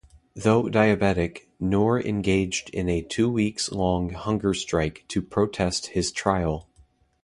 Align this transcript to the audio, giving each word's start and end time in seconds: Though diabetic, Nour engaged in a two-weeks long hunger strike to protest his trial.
Though 0.35 0.63
diabetic, 0.63 1.41
Nour 1.59 2.01
engaged 2.01 2.71
in 2.71 2.89
a 2.89 3.03
two-weeks 3.03 3.71
long 3.71 4.09
hunger 4.09 4.55
strike 4.55 5.05
to 5.09 5.21
protest 5.21 5.85
his 5.89 6.11
trial. 6.11 6.67